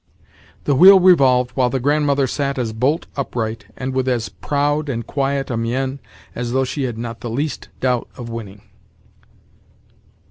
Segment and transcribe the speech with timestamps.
[0.63, 5.05] The wheel revolved while the Grandmother sat as bolt upright, and with as proud and
[5.05, 5.99] quiet a mien,
[6.33, 8.63] as though she had not the least doubt of winning.